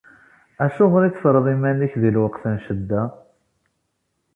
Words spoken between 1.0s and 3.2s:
i teffreḍ iman-ik di lweqt n ccedda?